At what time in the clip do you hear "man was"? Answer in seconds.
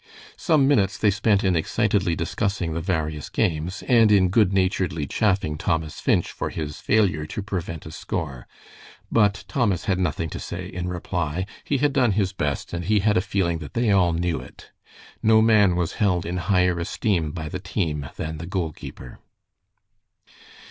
15.39-15.93